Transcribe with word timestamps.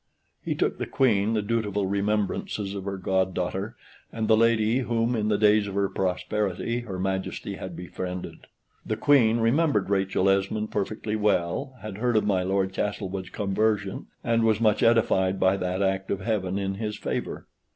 He 0.43 0.55
took 0.55 0.79
the 0.79 0.87
Queen 0.87 1.33
the 1.35 1.43
dutiful 1.43 1.85
remembrances 1.85 2.73
of 2.73 2.85
her 2.85 2.97
goddaughter, 2.97 3.75
and 4.11 4.27
the 4.27 4.35
lady 4.35 4.79
whom, 4.79 5.15
in 5.15 5.27
the 5.27 5.37
days 5.37 5.67
of 5.67 5.75
her 5.75 5.89
prosperity, 5.89 6.79
her 6.79 6.97
Majesty 6.97 7.57
had 7.57 7.75
befriended. 7.75 8.47
The 8.83 8.97
Queen 8.97 9.37
remembered 9.39 9.91
Rachel 9.91 10.27
Esmond 10.27 10.71
perfectly 10.71 11.15
well, 11.15 11.75
had 11.81 11.99
heard 11.99 12.17
of 12.17 12.25
my 12.25 12.41
Lord 12.41 12.73
Castlewood's 12.73 13.29
conversion, 13.29 14.07
and 14.23 14.43
was 14.43 14.59
much 14.59 14.81
edified 14.81 15.39
by 15.39 15.55
that 15.57 15.83
act 15.83 16.09
of 16.09 16.21
heaven 16.21 16.57
in 16.57 16.73
his 16.73 16.97
favor. 16.97 17.45